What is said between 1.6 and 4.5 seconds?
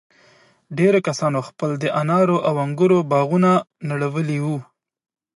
د انارو او انگورو باغونه نړولي